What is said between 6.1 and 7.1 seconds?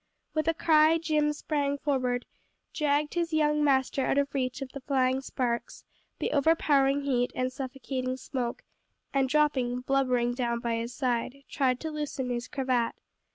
the overpowering